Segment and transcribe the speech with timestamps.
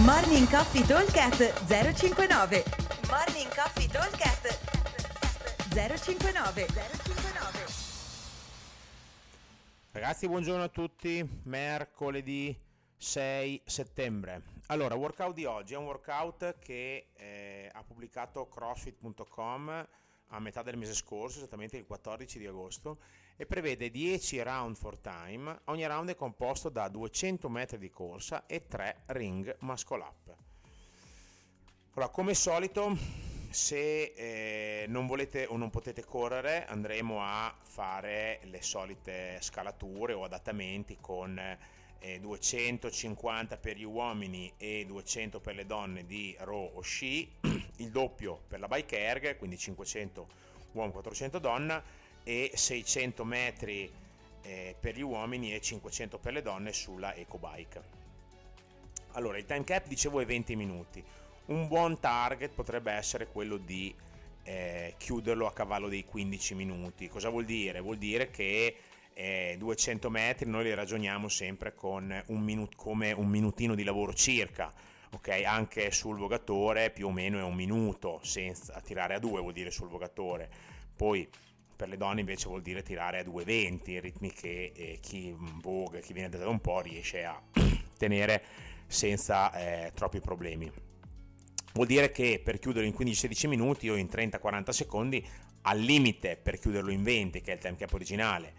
[0.00, 2.64] Morning Coffee Talkcast 059
[3.10, 4.58] Morning Coffee Talkcast
[5.68, 7.66] 059 059
[9.92, 11.28] Ragazzi, buongiorno a tutti.
[11.42, 12.58] Mercoledì
[12.96, 14.42] 6 settembre.
[14.68, 19.86] Allora, workout di oggi è un workout che eh, ha pubblicato crossfit.com
[20.32, 22.98] a metà del mese scorso, esattamente il 14 di agosto,
[23.36, 25.60] e prevede 10 round for time.
[25.64, 30.36] Ogni round è composto da 200 metri di corsa e 3 ring muscle up.
[31.94, 32.96] Allora, come solito,
[33.50, 40.24] se eh, non volete o non potete correre, andremo a fare le solite scalature o
[40.24, 41.58] adattamenti con eh,
[42.20, 47.30] 250 per gli uomini e 200 per le donne di row o sci,
[47.76, 50.26] il doppio per la bike erg, quindi 500
[50.72, 51.82] uomo 400 donna
[52.24, 53.90] e 600 metri
[54.42, 58.00] eh, per gli uomini e 500 per le donne sulla ecobike.
[59.12, 61.04] Allora, il time cap dicevo è 20 minuti.
[61.46, 63.94] Un buon target potrebbe essere quello di
[64.44, 67.08] eh, chiuderlo a cavallo dei 15 minuti.
[67.08, 67.80] Cosa vuol dire?
[67.80, 68.76] Vuol dire che
[69.14, 74.12] eh, 200 metri noi li ragioniamo sempre con un minut- come un minutino di lavoro
[74.14, 74.72] circa.
[75.14, 79.52] Ok, anche sul vogatore più o meno è un minuto senza tirare a due vuol
[79.52, 80.48] dire sul vogatore.
[80.96, 81.28] Poi
[81.76, 86.12] per le donne invece vuol dire tirare a 2,20, ritmi che eh, chi voga, chi
[86.12, 87.40] viene da un po' riesce a
[87.98, 88.42] tenere
[88.86, 90.70] senza eh, troppi problemi.
[91.74, 95.26] Vuol dire che per chiuderlo in 15-16 minuti o in 30-40 secondi,
[95.62, 98.52] al limite per chiuderlo in 20, che è il time cap originale,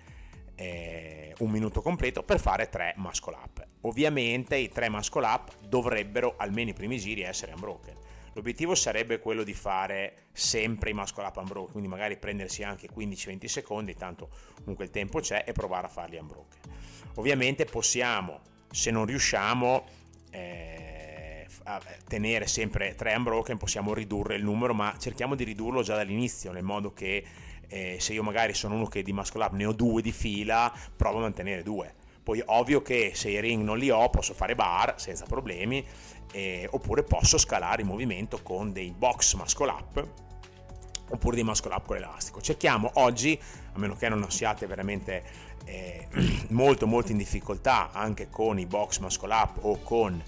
[0.55, 3.65] eh, un minuto completo per fare 3 muscle up.
[3.81, 7.95] Ovviamente i 3 muscle up dovrebbero almeno i primi giri essere unbroken.
[8.33, 13.45] L'obiettivo sarebbe quello di fare sempre i muscle up unbroken, quindi magari prendersi anche 15-20
[13.45, 14.29] secondi, tanto
[14.59, 16.59] comunque il tempo c'è, e provare a farli unbroken.
[17.15, 19.85] Ovviamente possiamo, se non riusciamo,
[20.31, 25.95] eh, a tenere sempre 3 unbroken, possiamo ridurre il numero, ma cerchiamo di ridurlo già
[25.95, 27.23] dall'inizio, nel modo che
[27.67, 30.71] eh, se io magari sono uno che di muscle up ne ho due di fila,
[30.95, 31.93] provo a mantenere due.
[32.23, 35.85] Poi ovvio che se i ring non li ho posso fare bar senza problemi,
[36.31, 40.07] eh, oppure posso scalare il movimento con dei box muscle up
[41.09, 42.41] oppure dei muscle up con l'elastico.
[42.41, 43.39] Cerchiamo oggi,
[43.73, 45.23] a meno che non siate veramente
[45.65, 46.07] eh,
[46.49, 50.21] molto molto in difficoltà anche con i box muscle up o con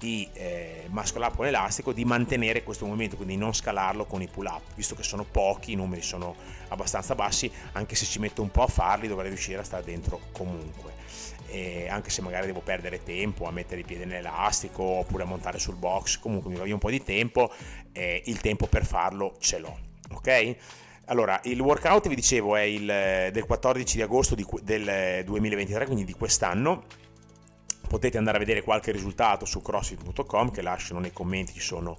[0.00, 4.28] i eh, muscle up con elastico di mantenere questo movimento quindi non scalarlo con i
[4.28, 6.34] pull up visto che sono pochi i numeri sono
[6.68, 10.20] abbastanza bassi anche se ci metto un po' a farli dovrei riuscire a stare dentro
[10.32, 10.94] comunque.
[11.48, 15.60] E anche se magari devo perdere tempo a mettere i piedi nell'elastico oppure a montare
[15.60, 17.52] sul box comunque mi via un po' di tempo
[17.92, 19.78] eh, il tempo per farlo ce l'ho
[20.10, 20.56] ok?
[21.06, 26.04] Allora, il workout vi dicevo è il del 14 di agosto di, del 2023, quindi
[26.04, 26.82] di quest'anno
[27.96, 31.96] potete andare a vedere qualche risultato su crossfit.com che lasciano nei commenti ci sono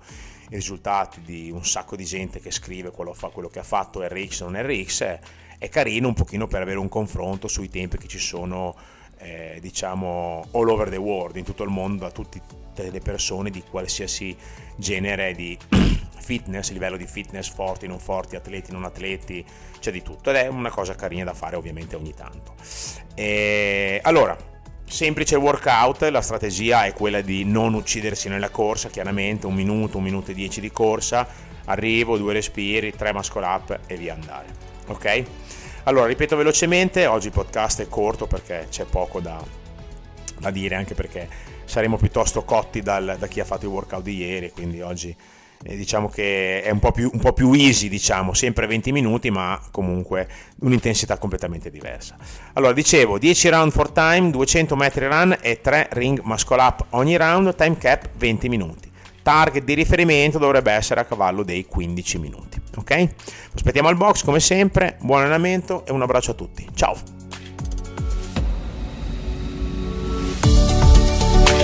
[0.49, 4.05] i risultati di un sacco di gente che scrive quello, fa, quello che ha fatto
[4.07, 5.19] RX non RX
[5.57, 8.75] è, carino un pochino per avere un confronto sui tempi che ci sono
[9.17, 13.63] eh, diciamo all over the world in tutto il mondo da tutte le persone di
[13.67, 14.37] qualsiasi
[14.75, 15.57] genere di
[16.21, 19.43] fitness, livello di fitness forti, non forti, atleti, non atleti,
[19.79, 22.53] c'è di tutto ed è una cosa carina da fare ovviamente ogni tanto.
[23.15, 24.37] E, allora,
[24.87, 30.03] semplice workout, la strategia è quella di non uccidersi nella corsa, chiaramente un minuto, un
[30.03, 31.27] minuto e dieci di corsa,
[31.65, 34.47] arrivo, due respiri, tre muscle up e via andare.
[34.87, 35.23] Ok?
[35.83, 39.41] Allora, ripeto velocemente, oggi il podcast è corto perché c'è poco da,
[40.39, 41.29] da dire, anche perché
[41.65, 45.15] saremo piuttosto cotti dal, da chi ha fatto il workout di ieri, quindi oggi
[45.75, 49.59] diciamo che è un po, più, un po' più easy, diciamo, sempre 20 minuti, ma
[49.71, 50.27] comunque
[50.59, 52.15] un'intensità completamente diversa.
[52.53, 57.17] Allora, dicevo, 10 round for time, 200 metri run e 3 ring muscle up ogni
[57.17, 58.91] round, time cap 20 minuti.
[59.21, 62.61] Target di riferimento dovrebbe essere a cavallo dei 15 minuti.
[62.77, 63.07] Ok?
[63.53, 66.65] Aspettiamo al box come sempre, buon allenamento e un abbraccio a tutti.
[66.73, 66.95] Ciao!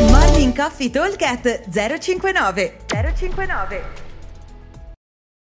[0.10, 1.62] Morning Coffee Talk
[2.00, 4.03] 059 059